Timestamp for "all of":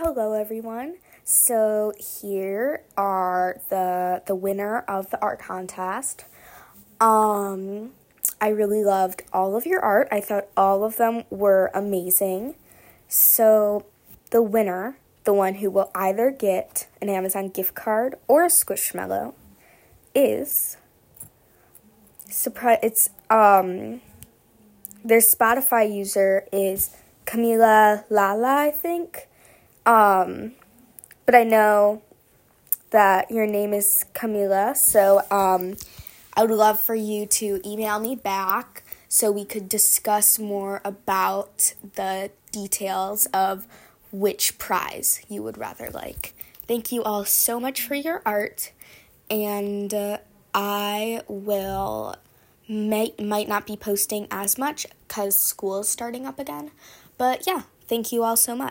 9.32-9.66, 10.56-10.98